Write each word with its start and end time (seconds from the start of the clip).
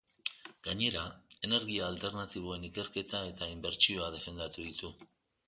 Gainera, 0.67 1.03
energia 1.47 1.83
alternatiboen 1.89 2.65
ikerketa 2.71 3.23
eta 3.35 3.51
inbertsioa 3.59 4.11
defendatu 4.19 4.69
ditu. 4.73 4.93